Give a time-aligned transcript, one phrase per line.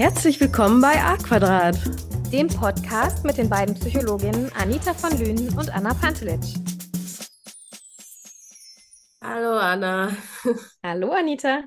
[0.00, 1.76] Herzlich willkommen bei A Quadrat,
[2.32, 6.40] dem Podcast mit den beiden Psychologinnen Anita von Lünen und Anna Pantelic.
[9.20, 10.16] Hallo Anna.
[10.82, 11.64] Hallo Anita.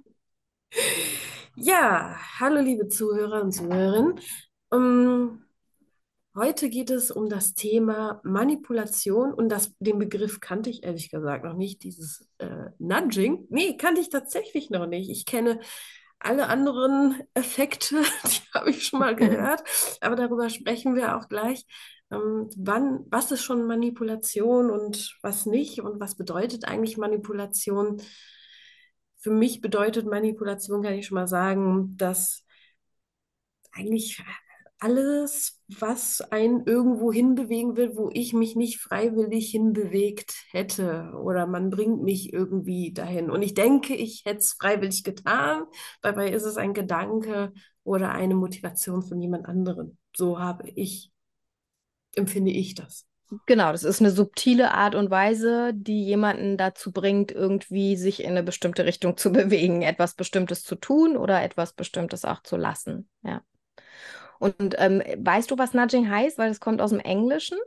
[1.56, 4.20] Ja, hallo liebe Zuhörer und Zuhörerinnen.
[4.72, 5.46] Um,
[6.36, 11.46] heute geht es um das Thema Manipulation und das, den Begriff kannte ich ehrlich gesagt
[11.46, 13.46] noch nicht, dieses äh, Nudging.
[13.52, 15.12] Nee, kannte ich tatsächlich noch nicht.
[15.12, 15.60] Ich kenne
[16.24, 19.64] alle anderen Effekte, die habe ich schon mal gehört,
[20.02, 21.66] aber darüber sprechen wir auch gleich.
[22.12, 28.02] Ähm, wann, was ist schon Manipulation und was nicht und was bedeutet eigentlich Manipulation?
[29.18, 32.46] Für mich bedeutet Manipulation, kann ich schon mal sagen, dass
[33.72, 34.22] eigentlich
[34.84, 41.70] alles, was einen irgendwo hinbewegen will, wo ich mich nicht freiwillig hinbewegt hätte oder man
[41.70, 43.32] bringt mich irgendwie dahin.
[43.32, 45.64] Und ich denke, ich hätte es freiwillig getan.
[46.02, 47.54] Dabei ist es ein Gedanke
[47.86, 49.98] oder eine Motivation von jemand anderem.
[50.16, 51.12] So habe ich,
[52.16, 53.08] empfinde ich das.
[53.46, 58.32] Genau, das ist eine subtile Art und Weise, die jemanden dazu bringt, irgendwie sich in
[58.32, 63.08] eine bestimmte Richtung zu bewegen, etwas Bestimmtes zu tun oder etwas Bestimmtes auch zu lassen.
[63.24, 63.42] Ja.
[64.40, 66.38] Und ähm, weißt du, was Nudging heißt?
[66.38, 67.58] Weil das kommt aus dem Englischen.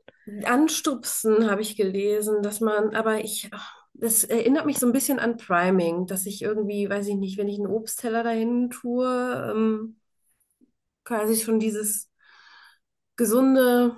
[0.44, 3.50] Anstupsen habe ich gelesen, dass man, aber ich,
[3.94, 7.48] das erinnert mich so ein bisschen an Priming, dass ich irgendwie, weiß ich nicht, wenn
[7.48, 9.06] ich einen Obstteller dahin tue,
[9.54, 9.96] ähm,
[11.04, 12.10] quasi schon dieses
[13.16, 13.96] gesunde.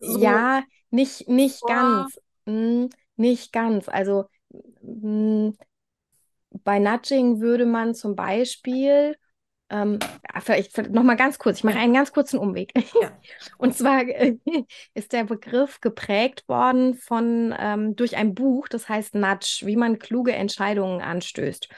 [0.00, 2.20] So ja, nicht, nicht ganz.
[2.46, 3.88] Hm, nicht ganz.
[3.88, 4.26] Also
[4.82, 5.56] hm,
[6.50, 9.16] bei Nudging würde man zum Beispiel
[9.70, 9.98] ähm,
[10.40, 12.72] vielleicht noch mal ganz kurz, ich mache einen ganz kurzen Umweg.
[13.00, 13.12] Ja.
[13.58, 14.36] Und zwar äh,
[14.94, 19.98] ist der Begriff geprägt worden von ähm, durch ein Buch, das heißt Nudge, wie man
[19.98, 21.68] kluge Entscheidungen anstößt.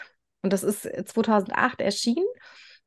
[0.42, 2.26] Und das ist 2008 erschienen,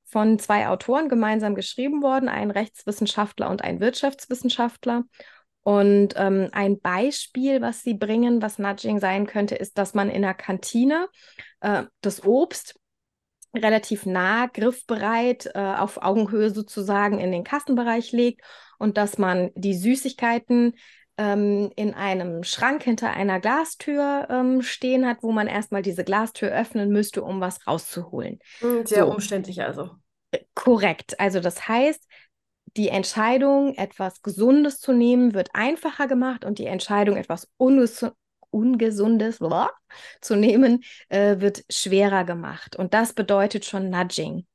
[0.06, 5.04] von zwei Autoren gemeinsam geschrieben worden, ein Rechtswissenschaftler und ein Wirtschaftswissenschaftler.
[5.64, 10.22] Und ähm, ein Beispiel, was sie bringen, was Nudging sein könnte, ist, dass man in
[10.22, 11.08] der Kantine
[11.62, 12.76] äh, das Obst
[13.56, 18.42] relativ nah, griffbereit, äh, auf Augenhöhe sozusagen in den Kassenbereich legt
[18.80, 20.74] und dass man die Süßigkeiten
[21.18, 26.50] ähm, in einem Schrank hinter einer Glastür ähm, stehen hat, wo man erstmal diese Glastür
[26.50, 28.40] öffnen müsste, um was rauszuholen.
[28.60, 29.12] Hm, sehr so.
[29.12, 29.92] umständlich also.
[30.32, 31.20] Äh, korrekt.
[31.20, 32.08] Also das heißt,
[32.76, 38.08] die Entscheidung, etwas Gesundes zu nehmen, wird einfacher gemacht und die Entscheidung, etwas Unges
[38.54, 39.70] Ungesundes blah,
[40.22, 42.76] zu nehmen, äh, wird schwerer gemacht.
[42.76, 44.46] Und das bedeutet schon Nudging.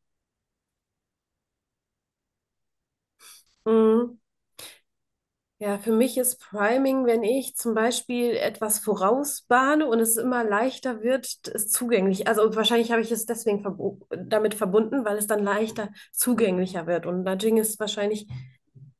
[3.66, 4.19] Mhm.
[5.60, 11.03] Ja, für mich ist Priming, wenn ich zum Beispiel etwas vorausbahne und es immer leichter
[11.03, 12.28] wird, ist zugänglich.
[12.28, 17.06] Also wahrscheinlich habe ich es deswegen verbo damit verbunden, weil es dann leichter zugänglicher wird.
[17.06, 18.28] Und Nudging ist wahrscheinlich,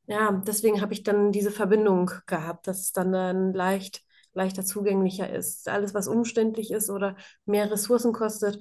[0.07, 4.03] ja, deswegen habe ich dann diese Verbindung gehabt, dass es dann, dann leicht
[4.39, 5.67] leichter zugänglicher ist.
[5.69, 8.59] Alles, was umständlich ist oder mehr Ressourcen kostet,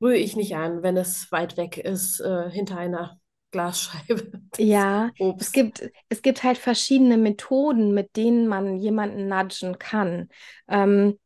[0.00, 3.18] rühre ich nicht an, wenn es weit weg ist, äh, hinter einer
[3.50, 4.30] Glasscheibe.
[4.58, 10.28] Ja, es gibt, es gibt halt verschiedene Methoden, mit denen man jemanden nudgen kann.
[10.68, 11.18] Ähm,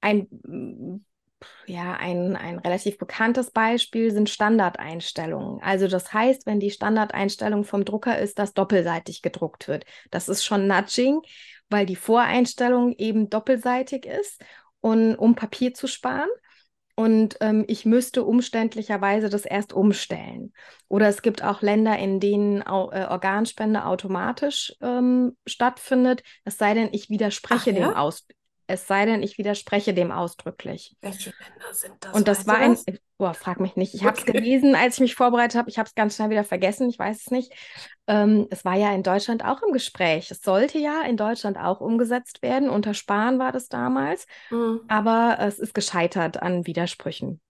[0.00, 0.26] ein,
[1.66, 5.62] ja, ein, ein relativ bekanntes Beispiel sind Standardeinstellungen.
[5.62, 9.84] Also das heißt, wenn die Standardeinstellung vom Drucker ist, dass doppelseitig gedruckt wird.
[10.10, 11.20] Das ist schon Nudging,
[11.72, 14.40] weil die Voreinstellung eben doppelseitig ist,
[14.82, 16.28] und, um Papier zu sparen.
[16.94, 20.52] Und ähm, ich müsste umständlicherweise das erst umstellen.
[20.88, 26.74] Oder es gibt auch Länder, in denen auch, äh, Organspende automatisch ähm, stattfindet, es sei
[26.74, 27.88] denn, ich widerspreche Ach, ja?
[27.88, 28.26] dem Aus
[28.72, 30.96] es sei denn, ich widerspreche dem ausdrücklich.
[31.02, 32.14] Welche Länder sind das?
[32.14, 32.78] Und das war ein,
[33.18, 33.92] boah, frag mich nicht.
[33.92, 34.08] Ich okay.
[34.08, 35.68] habe es gelesen, als ich mich vorbereitet habe.
[35.68, 36.88] Ich habe es ganz schnell wieder vergessen.
[36.88, 37.52] Ich weiß es nicht.
[38.06, 40.30] Ähm, es war ja in Deutschland auch im Gespräch.
[40.30, 42.70] Es sollte ja in Deutschland auch umgesetzt werden.
[42.70, 44.26] Unter Spahn war das damals.
[44.48, 44.80] Mhm.
[44.88, 47.42] Aber es ist gescheitert an Widersprüchen.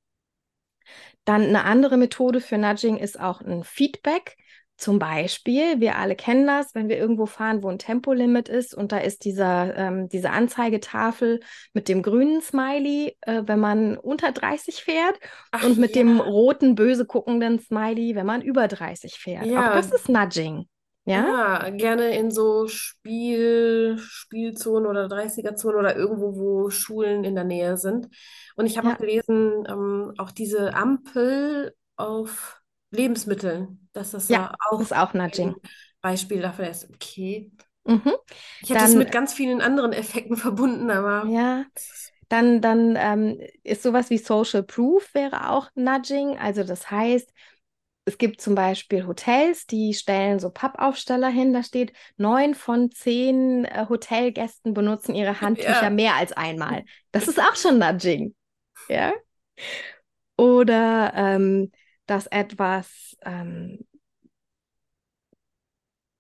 [1.25, 4.37] Dann eine andere Methode für Nudging ist auch ein Feedback.
[4.82, 8.90] Zum Beispiel, wir alle kennen das, wenn wir irgendwo fahren, wo ein Tempolimit ist und
[8.90, 11.38] da ist dieser, ähm, diese Anzeigetafel
[11.73, 15.20] mit dem grünen Smiley, äh, wenn man unter 30 fährt
[15.52, 16.02] Ach, und mit ja.
[16.02, 19.46] dem roten, böse guckenden Smiley, wenn man über 30 fährt.
[19.46, 19.70] Ja.
[19.70, 20.67] Auch das ist Nudging.
[21.05, 21.61] Ja?
[21.62, 27.76] ja, gerne in so Spiel, Spielzonen oder 30er-Zonen oder irgendwo, wo Schulen in der Nähe
[27.76, 28.08] sind.
[28.56, 28.94] Und ich habe ja.
[28.94, 35.55] auch gelesen, ähm, auch diese Ampel auf Lebensmitteln, dass das ja, auch, ist auch Nudging.
[36.00, 36.89] Beispiel dafür ist.
[36.93, 37.50] Okay.
[37.85, 38.12] Mhm.
[38.61, 41.29] Ich habe das mit ganz vielen anderen Effekten verbunden, aber.
[41.29, 41.65] Ja.
[42.29, 46.39] Dann, dann ähm, ist sowas wie Social Proof wäre auch Nudging.
[46.39, 47.31] Also das heißt,
[48.05, 53.65] es gibt zum Beispiel Hotels, die stellen so Pappaufsteller hin, da steht, neun von zehn
[53.65, 55.91] äh, Hotelgästen benutzen ihre Handtücher ja.
[55.91, 56.85] mehr als einmal.
[57.12, 58.35] Das ist auch schon Nudging.
[58.88, 59.12] Ja.
[60.37, 61.71] Oder ähm,
[62.12, 63.79] dass etwas, ähm,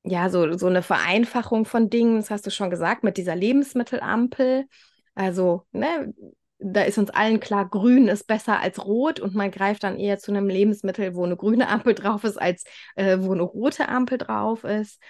[0.04, 4.66] ja, so, so eine Vereinfachung von Dingen, das hast du schon gesagt, mit dieser Lebensmittelampel.
[5.14, 6.12] Also, ne,
[6.58, 10.18] da ist uns allen klar, grün ist besser als rot und man greift dann eher
[10.18, 12.64] zu einem Lebensmittel, wo eine grüne Ampel drauf ist, als
[12.96, 15.00] äh, wo eine rote Ampel drauf ist.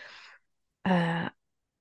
[0.84, 1.28] Äh,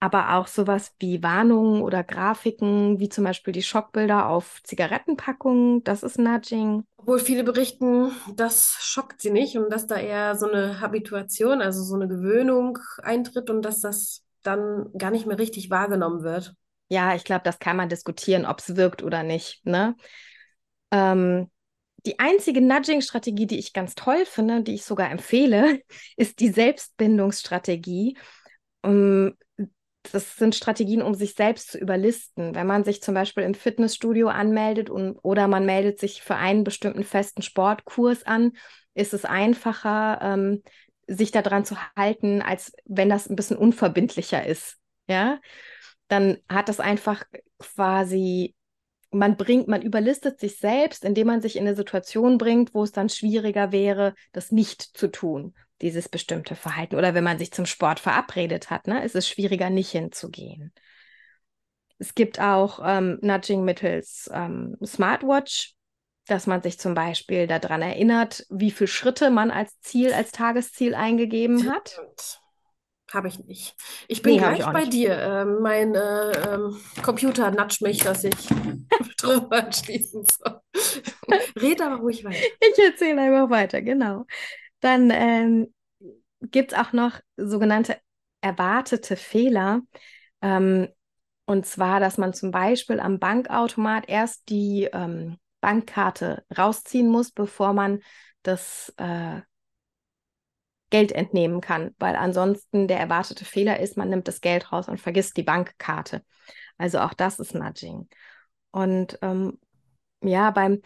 [0.01, 6.01] aber auch sowas wie Warnungen oder Grafiken, wie zum Beispiel die Schockbilder auf Zigarettenpackungen, das
[6.01, 6.85] ist Nudging.
[6.97, 11.83] Obwohl viele berichten, das schockt sie nicht und dass da eher so eine Habituation, also
[11.83, 16.55] so eine Gewöhnung eintritt und dass das dann gar nicht mehr richtig wahrgenommen wird.
[16.89, 19.63] Ja, ich glaube, das kann man diskutieren, ob es wirkt oder nicht.
[19.67, 19.95] Ne?
[20.89, 21.51] Ähm,
[22.07, 25.79] die einzige Nudging-Strategie, die ich ganz toll finde, die ich sogar empfehle,
[26.17, 28.17] ist die Selbstbindungsstrategie.
[28.83, 29.69] Um, ähm,
[30.11, 32.55] das sind Strategien, um sich selbst zu überlisten.
[32.55, 36.63] Wenn man sich zum Beispiel im Fitnessstudio anmeldet und, oder man meldet sich für einen
[36.63, 38.53] bestimmten festen Sportkurs an,
[38.93, 40.63] ist es einfacher, ähm,
[41.07, 44.77] sich daran zu halten, als wenn das ein bisschen unverbindlicher ist.
[45.07, 45.39] Ja,
[46.07, 47.23] dann hat das einfach
[47.59, 48.55] quasi,
[49.11, 52.91] man bringt, man überlistet sich selbst, indem man sich in eine Situation bringt, wo es
[52.91, 56.95] dann schwieriger wäre, das nicht zu tun, dieses bestimmte Verhalten.
[56.95, 60.73] Oder wenn man sich zum Sport verabredet hat, ne, ist es schwieriger, nicht hinzugehen.
[61.97, 65.75] Es gibt auch ähm, Nudging mittels ähm, Smartwatch,
[66.27, 70.95] dass man sich zum Beispiel daran erinnert, wie viele Schritte man als Ziel, als Tagesziel
[70.95, 71.99] eingegeben hat.
[73.11, 73.75] Habe ich nicht.
[74.07, 74.93] Ich bin nee, gleich bei nicht.
[74.93, 75.17] dir.
[75.17, 78.35] Ähm, mein äh, ähm, Computer natscht mich, dass ich
[79.17, 80.61] drum anschließen soll.
[81.57, 82.37] Red aber ruhig weiter.
[82.61, 84.25] Ich erzähle einfach weiter, genau.
[84.81, 85.73] Dann ähm,
[86.41, 87.97] gibt es auch noch sogenannte
[88.41, 89.81] erwartete Fehler.
[90.41, 90.87] Ähm,
[91.45, 97.73] und zwar, dass man zum Beispiel am Bankautomat erst die ähm, Bankkarte rausziehen muss, bevor
[97.73, 98.01] man
[98.43, 99.41] das äh,
[100.89, 104.99] Geld entnehmen kann, weil ansonsten der erwartete Fehler ist, man nimmt das Geld raus und
[104.99, 106.23] vergisst die Bankkarte.
[106.77, 108.09] Also auch das ist Nudging.
[108.71, 109.57] Und ähm,
[110.21, 110.81] ja, beim,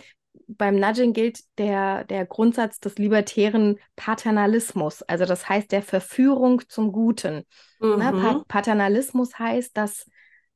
[0.47, 6.91] beim Nudging gilt der, der Grundsatz des libertären Paternalismus, also das heißt der Verführung zum
[6.91, 7.45] Guten.
[7.79, 7.97] Ne, mhm.
[7.97, 8.11] Ne?
[8.13, 10.09] Pa Paternalismus heißt, dass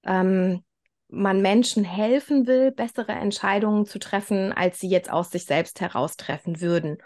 [0.04, 0.64] ähm,
[1.10, 6.18] man Menschen helfen will, bessere Entscheidungen zu treffen, als sie jetzt aus sich selbst heraus
[6.18, 6.98] treffen würden.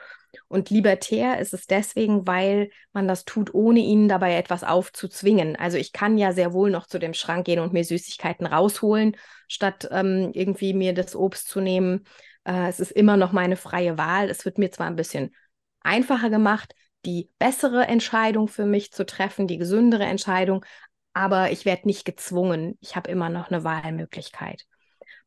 [0.47, 5.55] Und libertär ist es deswegen, weil man das tut, ohne ihnen dabei etwas aufzuzwingen.
[5.55, 9.15] Also ich kann ja sehr wohl noch zu dem Schrank gehen und mir Süßigkeiten rausholen,
[9.47, 12.05] statt ähm, irgendwie mir das Obst zu nehmen.
[12.45, 14.29] Äh, es ist immer noch meine freie Wahl.
[14.29, 15.33] Es wird mir zwar ein bisschen
[15.81, 16.73] einfacher gemacht,
[17.05, 20.65] die bessere Entscheidung für mich zu treffen, die gesündere Entscheidung,
[21.13, 22.77] aber ich werde nicht gezwungen.
[22.79, 24.65] Ich habe immer noch eine Wahlmöglichkeit.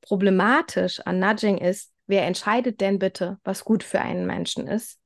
[0.00, 4.98] Problematisch an Nudging ist, wer entscheidet denn bitte, was gut für einen Menschen ist?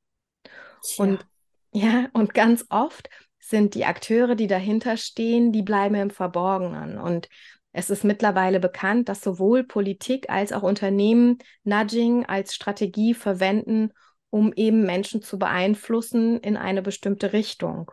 [0.82, 1.04] Tja.
[1.04, 1.26] Und
[1.72, 3.08] ja, und ganz oft
[3.38, 6.98] sind die Akteure, die dahinter stehen, die bleiben im Verborgenen.
[6.98, 7.29] Und
[7.72, 13.93] es ist mittlerweile bekannt, dass sowohl Politik als auch Unternehmen Nudging als Strategie verwenden,
[14.31, 17.91] um eben Menschen zu beeinflussen in eine bestimmte Richtung.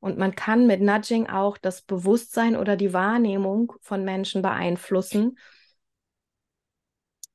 [0.00, 5.36] Und man kann mit Nudging auch das Bewusstsein oder die Wahrnehmung von Menschen beeinflussen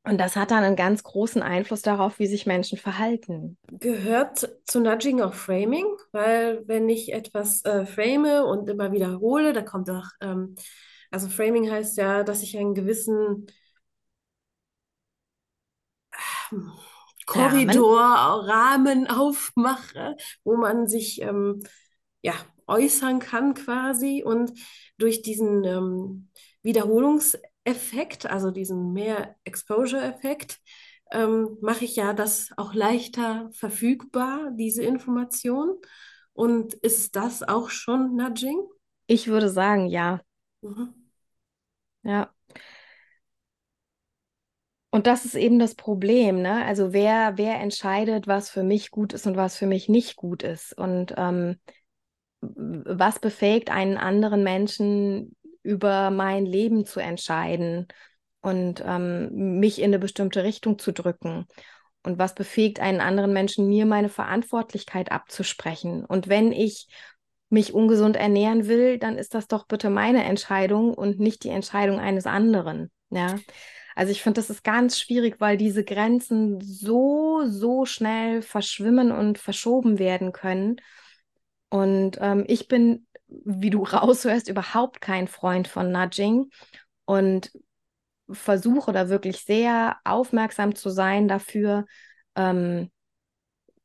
[0.07, 3.57] und das hat dann einen ganz großen Einfluss darauf, wie sich Menschen verhalten.
[3.69, 5.85] Gehört zu Nudging auch Framing?
[6.13, 10.55] Weil wenn ich etwas äh, frame und immer wiederhole, da kommt auch, ähm,
[11.17, 13.47] also Framing heißt ja, dass ich einen gewissen
[16.51, 16.71] ähm,
[17.25, 18.49] Korridor, Rahmen.
[18.49, 21.63] Rahmen aufmache, wo man sich ähm,
[22.21, 22.35] ja,
[22.67, 24.21] äußern kann quasi.
[24.23, 24.53] Und
[24.99, 26.29] durch diesen ähm,
[26.61, 30.59] Wiederholungs Effekt, also diesen mehr Exposure-Effekt,
[31.11, 35.77] ähm, mache ich ja das auch leichter verfügbar, diese Information.
[36.33, 38.59] Und ist das auch schon Nudging?
[39.07, 40.21] Ich würde sagen, ja.
[40.61, 41.06] Mhm.
[42.07, 42.33] Ja.
[44.89, 46.65] Und das ist eben das Problem, ne?
[46.65, 50.41] Also wer, wer entscheidet, was für mich gut ist und was für mich nicht gut
[50.41, 50.75] ist?
[50.75, 51.57] Und ähm,
[52.39, 57.87] was befähigt einen anderen Menschen, über mein Leben zu entscheiden
[58.39, 61.45] und ähm, mich in eine bestimmte Richtung zu drücken.
[62.03, 66.05] Und was befähigt einen anderen Menschen, mir meine Verantwortlichkeit abzusprechen?
[66.05, 66.87] Und wenn ich
[67.49, 71.99] mich ungesund ernähren will, dann ist das doch bitte meine Entscheidung und nicht die Entscheidung
[71.99, 72.91] eines anderen.
[73.09, 73.35] Ja.
[73.95, 79.37] Also ich finde, das ist ganz schwierig, weil diese Grenzen so, so schnell verschwimmen und
[79.39, 80.75] verschoben werden können.
[81.69, 86.51] Und ähm, ich bin, wie du raushörst, überhaupt kein Freund von Nudging
[87.05, 87.51] und
[88.29, 91.85] versuche da wirklich sehr aufmerksam zu sein dafür,
[92.35, 92.91] ähm,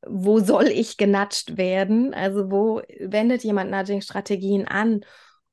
[0.07, 2.15] wo soll ich genatscht werden?
[2.15, 5.05] Also wo wendet jemand Nudging-Strategien an?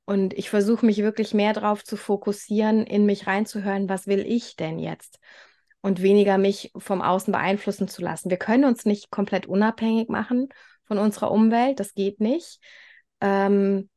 [0.06, 4.56] Und ich versuche mich wirklich mehr darauf zu fokussieren, in mich reinzuhören, was will ich
[4.56, 5.20] denn jetzt?
[5.82, 8.32] Und weniger mich vom Außen beeinflussen zu lassen.
[8.32, 10.50] Wir können uns nicht komplett unabhängig machen
[10.86, 12.60] von unserer Umwelt, das geht nicht.
[13.22, 13.90] Ähm,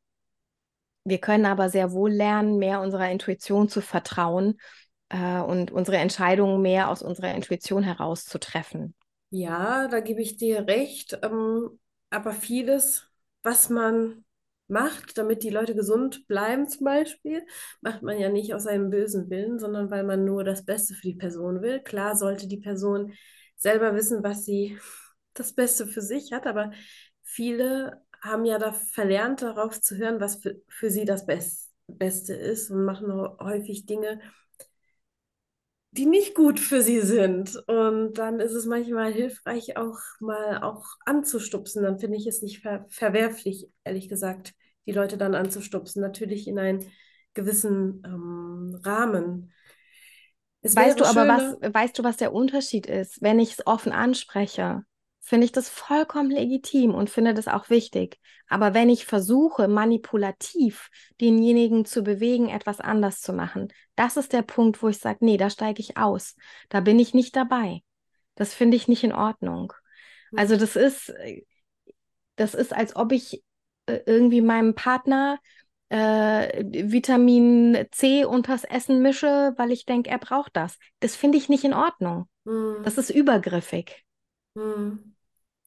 [1.03, 4.59] wir können aber sehr wohl lernen, mehr unserer Intuition zu vertrauen
[5.09, 8.93] äh, und unsere Entscheidungen mehr aus unserer Intuition heraus zu treffen.
[9.35, 11.17] Ja, da gebe ich dir recht.
[11.23, 11.79] Ähm,
[12.11, 13.09] aber vieles,
[13.41, 14.25] was man
[14.67, 17.45] macht, damit die Leute gesund bleiben zum Beispiel,
[17.81, 21.01] macht man ja nicht aus einem bösen Willen, sondern weil man nur das Beste für
[21.07, 21.79] die Person will.
[21.81, 23.13] Klar sollte die Person
[23.55, 24.77] selber wissen, was sie
[25.33, 26.71] das Beste für sich hat, aber
[27.23, 32.33] viele haben ja da verlernt, darauf zu hören, was für, für sie das Best, Beste
[32.35, 34.21] ist und machen häufig Dinge,
[35.93, 37.55] die nicht gut für sie sind.
[37.67, 41.83] Und dann ist es manchmal hilfreich, auch mal auch anzustupsen.
[41.83, 44.53] Dann finde ich es nicht ver verwerflich, ehrlich gesagt,
[44.87, 46.01] die Leute dann anzustupsen.
[46.01, 46.85] Natürlich in einen
[47.33, 49.53] gewissen ähm, Rahmen.
[50.61, 53.91] Es weißt du aber, was, weißt du, was der Unterschied ist, wenn ich es offen
[53.91, 54.83] anspreche?
[55.23, 58.19] Finde ich das vollkommen legitim und finde das auch wichtig.
[58.49, 60.89] Aber wenn ich versuche, manipulativ
[61.21, 65.37] denjenigen zu bewegen, etwas anders zu machen, das ist der Punkt, wo ich sage, nee,
[65.37, 66.35] da steige ich aus.
[66.67, 67.81] Da bin ich nicht dabei.
[68.35, 69.71] Das finde ich nicht in Ordnung.
[70.31, 70.39] Mhm.
[70.39, 71.13] Also das ist,
[72.35, 73.43] das ist, als ob ich
[73.85, 75.39] äh, irgendwie meinem Partner
[75.87, 80.77] äh, Vitamin C unters Essen mische, weil ich denke, er braucht das.
[80.99, 82.27] Das finde ich nicht in Ordnung.
[82.43, 82.81] Mhm.
[82.83, 84.03] Das ist übergriffig.
[84.55, 85.12] Mhm.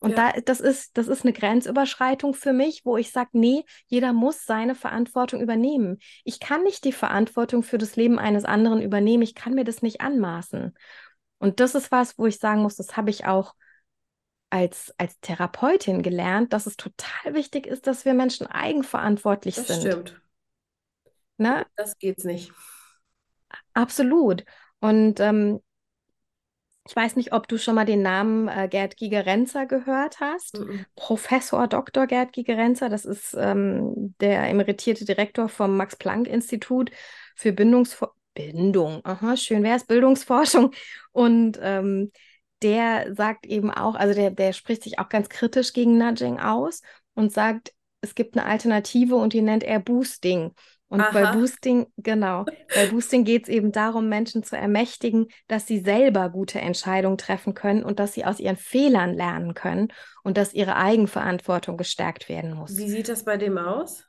[0.07, 0.31] Und ja.
[0.31, 4.47] da, das ist, das ist eine Grenzüberschreitung für mich, wo ich sage, nee, jeder muss
[4.47, 5.99] seine Verantwortung übernehmen.
[6.23, 9.25] Ich kann nicht die Verantwortung für das Leben eines anderen übernehmen.
[9.25, 10.77] Ich kann mir das nicht anmaßen.
[11.39, 13.57] Und das ist was, wo ich sagen muss, das habe ich auch
[14.49, 19.81] als, als Therapeutin gelernt, dass es total wichtig ist, dass wir Menschen eigenverantwortlich das sind.
[19.81, 20.21] Stimmt.
[21.37, 21.67] Ne?
[21.75, 22.53] Das geht's nicht.
[23.75, 24.45] Absolut.
[24.79, 25.61] Und ähm,
[26.89, 30.59] ich weiß nicht, ob du schon mal den Namen äh, Gerd Gigerenzer gehört hast.
[30.59, 30.87] Mhm.
[30.95, 32.07] Professor Dr.
[32.07, 36.91] Gerd Gigerenzer, das ist ähm, der emeritierte Direktor vom Max-Planck-Institut
[37.35, 39.01] für Bindungsfor Bindung.
[39.05, 40.73] Aha, schön wäre es, Bildungsforschung.
[41.13, 42.13] Und ähm,
[42.63, 46.83] der sagt eben auch, also der, der spricht sich auch ganz kritisch gegen Nudging aus
[47.15, 50.53] und sagt, es gibt eine Alternative und die nennt er Boosting.
[50.89, 51.11] Und Aha.
[51.13, 56.31] bei Boosting, genau, bei Boosting geht es eben darum, Menschen zu ermächtigen, dass sie selber
[56.31, 59.89] gute Entscheidungen treffen können und dass sie aus ihren Fehlern lernen können
[60.23, 62.77] und dass ihre Eigenverantwortung gestärkt werden muss.
[62.77, 64.05] Wie sieht das bei dem aus?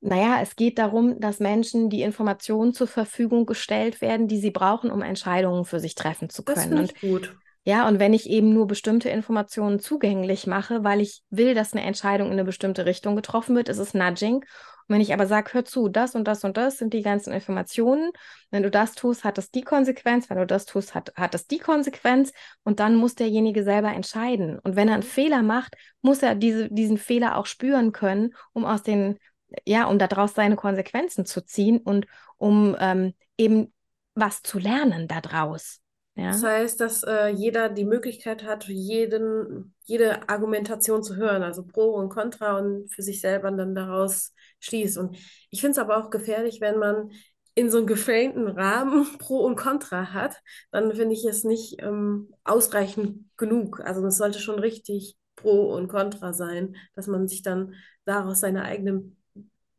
[0.00, 4.90] Naja, es geht darum, dass Menschen die Informationen zur Verfügung gestellt werden, die sie brauchen,
[4.90, 6.76] um Entscheidungen für sich treffen zu können.
[6.76, 7.36] Das ich gut.
[7.64, 11.82] Ja, und wenn ich eben nur bestimmte Informationen zugänglich mache, weil ich will, dass eine
[11.82, 14.44] Entscheidung in eine bestimmte Richtung getroffen wird, ist es Nudging.
[14.88, 18.10] Wenn ich aber sage, hör zu, das und das und das sind die ganzen Informationen.
[18.50, 20.30] Wenn du das tust, hat das die Konsequenz.
[20.30, 22.32] Wenn du das tust, hat, hat das die Konsequenz.
[22.64, 24.58] Und dann muss derjenige selber entscheiden.
[24.58, 28.64] Und wenn er einen Fehler macht, muss er diese, diesen Fehler auch spüren können, um
[28.64, 29.18] aus den,
[29.66, 32.06] ja, um daraus seine Konsequenzen zu ziehen und
[32.38, 33.72] um ähm, eben
[34.14, 35.80] was zu lernen daraus.
[36.18, 36.32] Ja.
[36.32, 41.94] Das heißt, dass äh, jeder die Möglichkeit hat, jeden, jede Argumentation zu hören, also Pro
[41.94, 44.98] und Contra und für sich selber dann daraus schließt.
[44.98, 45.16] Und
[45.50, 47.12] ich finde es aber auch gefährlich, wenn man
[47.54, 50.34] in so einem geframten Rahmen Pro und Contra hat,
[50.72, 53.80] dann finde ich es nicht ähm, ausreichend genug.
[53.84, 58.64] Also es sollte schon richtig Pro und Contra sein, dass man sich dann daraus seine
[58.64, 59.04] eigene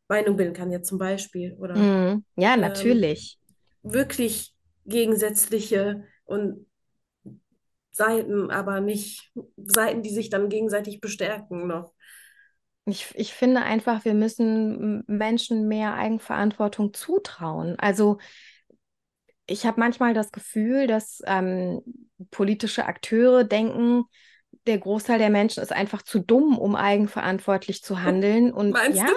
[0.07, 1.57] Meinung bilden kann, jetzt zum Beispiel.
[1.59, 3.37] Oder, mm, ja, natürlich.
[3.83, 4.53] Ähm, wirklich
[4.85, 6.65] gegensätzliche und
[7.91, 11.93] Seiten, aber nicht Seiten, die sich dann gegenseitig bestärken noch.
[12.85, 17.77] Ich, ich finde einfach, wir müssen Menschen mehr Eigenverantwortung zutrauen.
[17.77, 18.17] Also
[19.45, 21.81] ich habe manchmal das Gefühl, dass ähm,
[22.31, 24.05] politische Akteure denken,
[24.65, 28.53] der Großteil der Menschen ist einfach zu dumm, um eigenverantwortlich zu handeln.
[28.53, 29.07] Und Meinst ja,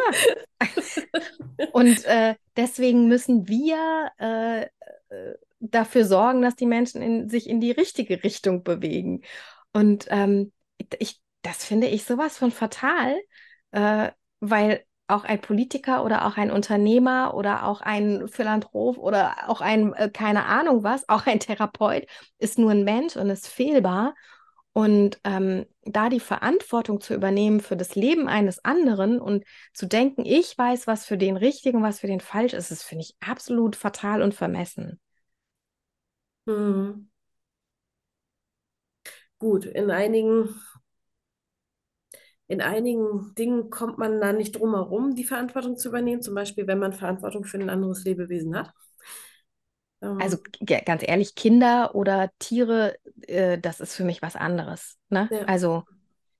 [1.73, 7.61] und äh, deswegen müssen wir äh, äh dafür sorgen, dass die Menschen in, sich in
[7.61, 9.23] die richtige Richtung bewegen.
[9.73, 10.53] Und ähm,
[10.99, 13.17] ich, das finde ich sowas von fatal,
[13.71, 19.61] äh, weil auch ein Politiker oder auch ein Unternehmer oder auch ein Philanthrop oder auch
[19.61, 22.07] ein, äh, keine Ahnung was, auch ein Therapeut
[22.39, 24.15] ist nur ein Mensch und ist fehlbar.
[24.75, 30.25] Und ähm, da die Verantwortung zu übernehmen für das Leben eines anderen und zu denken,
[30.25, 33.15] ich weiß, was für den richtig und was für den falsch ist, ist, finde ich
[33.21, 34.99] absolut fatal und vermessen.
[36.47, 37.09] Hm.
[39.39, 40.49] Gut, in einigen,
[42.47, 46.23] in einigen Dingen kommt man da nicht drum herum, die Verantwortung zu übernehmen.
[46.23, 48.73] Zum Beispiel, wenn man Verantwortung für ein anderes Lebewesen hat.
[50.01, 50.81] Also ähm.
[50.85, 52.97] ganz ehrlich, Kinder oder Tiere,
[53.29, 54.99] äh, das ist für mich was anderes.
[55.09, 55.29] Ne?
[55.31, 55.43] Ja.
[55.45, 55.85] Also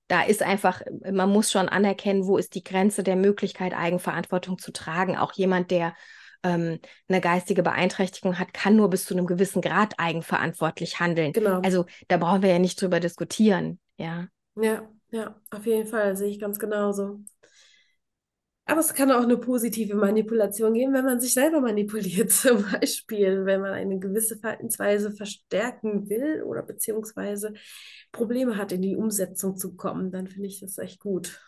[0.07, 0.81] da ist einfach,
[1.11, 5.17] man muss schon anerkennen, wo ist die Grenze der Möglichkeit, Eigenverantwortung zu tragen.
[5.17, 5.95] Auch jemand, der
[6.43, 11.33] ähm, eine geistige Beeinträchtigung hat, kann nur bis zu einem gewissen Grad eigenverantwortlich handeln.
[11.33, 11.61] Genau.
[11.61, 13.79] Also da brauchen wir ja nicht drüber diskutieren.
[13.97, 14.27] Ja.
[14.55, 17.21] Ja, ja, auf jeden Fall sehe ich ganz genauso.
[18.65, 22.31] Aber es kann auch eine positive Manipulation geben, wenn man sich selber manipuliert.
[22.31, 27.53] Zum Beispiel, wenn man eine gewisse Verhaltensweise verstärken will oder beziehungsweise
[28.11, 31.41] Probleme hat, in die Umsetzung zu kommen, dann finde ich das echt gut.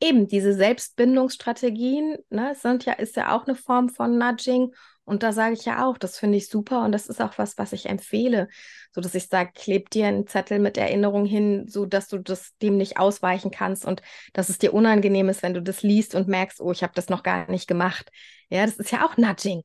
[0.00, 5.32] Eben, diese Selbstbindungsstrategien, ne, sind ja, ist ja auch eine Form von Nudging und da
[5.32, 7.86] sage ich ja auch, das finde ich super und das ist auch was, was ich
[7.86, 8.48] empfehle,
[8.92, 12.56] so dass ich sage, kleb dir einen Zettel mit Erinnerung hin, so dass du das
[12.58, 16.28] dem nicht ausweichen kannst und dass es dir unangenehm ist, wenn du das liest und
[16.28, 18.10] merkst, oh, ich habe das noch gar nicht gemacht.
[18.50, 19.62] Ja, das ist ja auch Nudging.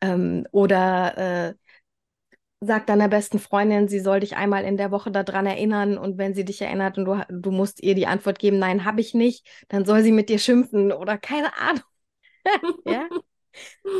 [0.00, 1.54] Ähm, oder äh,
[2.64, 6.32] sag deiner besten Freundin, sie soll dich einmal in der Woche daran erinnern und wenn
[6.32, 9.46] sie dich erinnert und du, du musst ihr die Antwort geben, nein, habe ich nicht,
[9.68, 11.82] dann soll sie mit dir schimpfen oder keine Ahnung.
[12.86, 13.08] ja?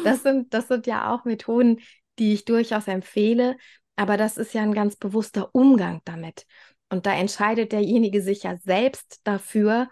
[0.05, 1.81] Das sind, das sind ja auch Methoden,
[2.19, 3.57] die ich durchaus empfehle,
[3.97, 6.47] aber das ist ja ein ganz bewusster Umgang damit.
[6.89, 9.89] Und da entscheidet derjenige sich ja selbst dafür,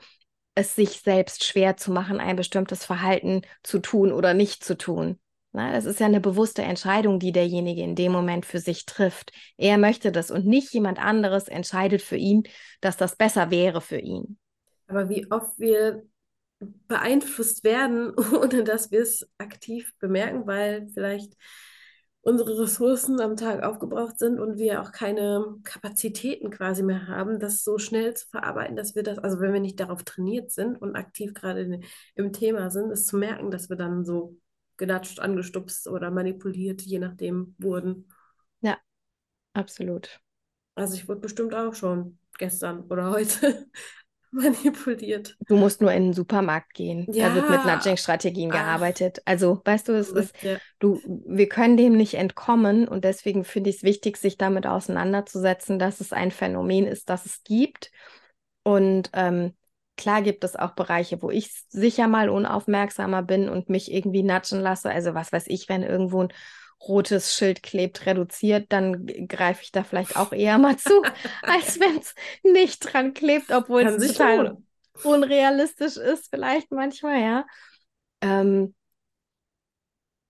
[0.54, 5.18] es sich selbst schwer zu machen, ein bestimmtes Verhalten zu tun oder nicht zu tun.
[5.52, 9.32] Na, das ist ja eine bewusste Entscheidung, die derjenige in dem Moment für sich trifft.
[9.56, 12.44] Er möchte das und nicht jemand anderes entscheidet für ihn,
[12.80, 14.38] dass das besser wäre für ihn.
[14.86, 16.04] Aber wie oft wir
[16.60, 21.34] beeinflusst werden, ohne dass wir es aktiv bemerken, weil vielleicht
[22.22, 27.64] unsere Ressourcen am Tag aufgebraucht sind und wir auch keine Kapazitäten quasi mehr haben, das
[27.64, 30.96] so schnell zu verarbeiten, dass wir das, also wenn wir nicht darauf trainiert sind und
[30.96, 31.80] aktiv gerade
[32.14, 34.36] im Thema sind, ist zu merken, dass wir dann so
[34.80, 38.08] gedatscht, angestupst oder manipuliert, je nachdem, wurden.
[38.60, 38.78] Ja,
[39.52, 40.20] absolut.
[40.74, 43.66] Also ich wurde bestimmt auch schon gestern oder heute
[44.32, 45.36] manipuliert.
[45.46, 47.06] Du musst nur in den Supermarkt gehen.
[47.12, 47.28] Ja.
[47.28, 49.20] Da wird mit Nudging-Strategien gearbeitet.
[49.26, 50.56] Also, weißt du, es ist, ja.
[50.78, 55.78] du, wir können dem nicht entkommen und deswegen finde ich es wichtig, sich damit auseinanderzusetzen,
[55.78, 57.90] dass es ein Phänomen ist, das es gibt.
[58.62, 59.54] Und ähm,
[59.96, 64.60] klar gibt es auch Bereiche, wo ich sicher mal unaufmerksamer bin und mich irgendwie natschen
[64.60, 64.90] lasse.
[64.90, 66.32] Also, was weiß ich, wenn irgendwo ein
[66.86, 71.02] rotes Schild klebt, reduziert, dann greife ich da vielleicht auch eher mal zu,
[71.42, 74.66] als wenn es nicht dran klebt, obwohl es total tun.
[75.02, 77.46] unrealistisch ist, vielleicht manchmal, ja.
[78.22, 78.74] Ähm,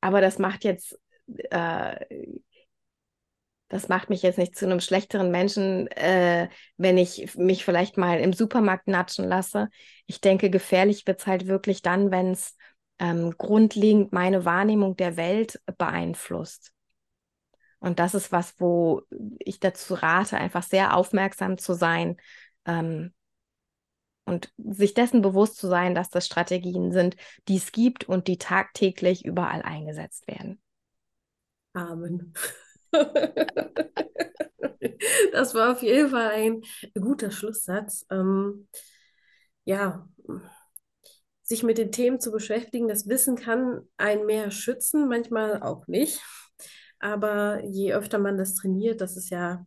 [0.00, 0.98] aber das macht jetzt,
[1.50, 2.06] äh,
[3.70, 8.18] das macht mich jetzt nicht zu einem schlechteren Menschen, äh, wenn ich mich vielleicht mal
[8.18, 9.68] im Supermarkt natschen lasse.
[10.06, 12.56] Ich denke, gefährlich wird es halt wirklich dann, wenn es
[12.98, 16.72] ähm, grundlegend meine Wahrnehmung der Welt beeinflusst.
[17.78, 19.02] Und das ist was, wo
[19.38, 22.16] ich dazu rate, einfach sehr aufmerksam zu sein
[22.66, 23.14] ähm,
[24.24, 27.14] und sich dessen bewusst zu sein, dass das Strategien sind,
[27.46, 30.60] die es gibt und die tagtäglich überall eingesetzt werden.
[31.72, 32.34] Amen.
[35.32, 36.62] das war auf jeden Fall ein
[37.00, 38.06] guter Schlusssatz.
[38.10, 38.68] Ähm,
[39.64, 40.06] ja,
[41.42, 42.88] sich mit den Themen zu beschäftigen.
[42.88, 46.20] Das Wissen kann einen mehr schützen, manchmal auch nicht.
[47.00, 49.64] Aber je öfter man das trainiert, das ist ja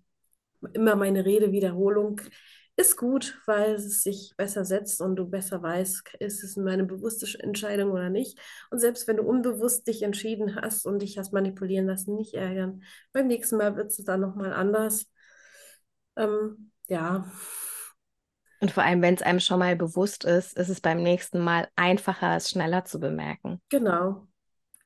[0.73, 2.21] immer meine Rede, Wiederholung,
[2.75, 7.27] ist gut, weil es sich besser setzt und du besser weißt, ist es meine bewusste
[7.39, 8.39] Entscheidung oder nicht.
[8.71, 12.83] Und selbst wenn du unbewusst dich entschieden hast und dich hast manipulieren lassen, nicht ärgern.
[13.11, 15.05] Beim nächsten Mal wird es dann nochmal anders.
[16.15, 17.31] Ähm, ja,
[18.63, 21.67] und vor allem, wenn es einem schon mal bewusst ist, ist es beim nächsten Mal
[21.75, 23.61] einfacher, es schneller zu bemerken.
[23.67, 24.25] Genau,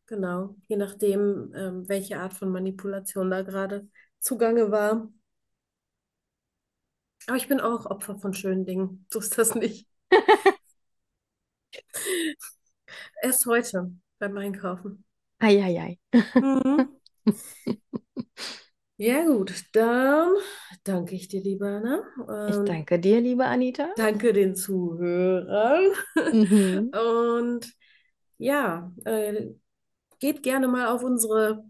[0.07, 0.55] genau.
[0.67, 3.87] Je nachdem, ähm, welche Art von Manipulation da gerade
[4.19, 5.09] zugange war.
[7.27, 9.05] Aber ich bin auch Opfer von schönen Dingen.
[9.11, 9.87] So ist das nicht.
[13.21, 15.03] Erst heute beim Einkaufen.
[15.41, 15.97] Eieiei.
[16.41, 16.89] Mhm.
[18.97, 20.33] Ja, gut, dann
[20.83, 22.01] danke ich dir, liebe Anna.
[22.45, 23.89] Ich Und danke dir, liebe Anita.
[23.95, 25.91] danke den Zuhörern.
[26.31, 26.91] Mhm.
[26.91, 27.73] Und
[28.37, 29.47] ja, äh,
[30.19, 31.65] geht gerne mal auf unsere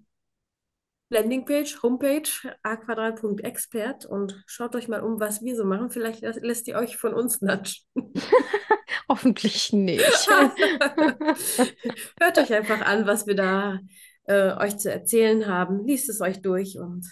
[1.09, 2.29] Landingpage, Homepage
[2.63, 5.89] a-quadrat.expert und schaut euch mal um, was wir so machen.
[5.89, 7.85] Vielleicht lässt, ihr euch von uns natschen.
[9.09, 10.03] Hoffentlich nicht.
[12.19, 13.79] Hört euch einfach an, was wir da
[14.25, 15.85] äh, euch zu erzählen haben.
[15.85, 17.05] Liest es euch durch und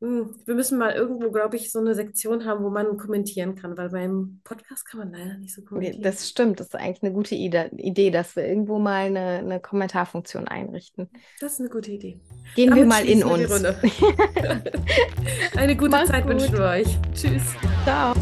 [0.00, 3.90] wir müssen mal irgendwo, glaube ich, so eine Sektion haben, wo man kommentieren kann, weil
[3.90, 6.02] beim Podcast kann man leider nicht so kommentieren.
[6.02, 9.60] Das stimmt, das ist eigentlich eine gute Ide Idee, dass wir irgendwo mal eine, eine
[9.60, 11.10] Kommentarfunktion einrichten.
[11.40, 12.18] Das ist eine gute Idee.
[12.54, 13.50] Gehen wir Damit mal in wir uns.
[13.52, 13.76] Runde.
[15.56, 16.32] Eine gute Mach's Zeit gut.
[16.32, 16.98] wünschen wir euch.
[17.12, 17.54] Tschüss.
[17.84, 18.14] Ciao.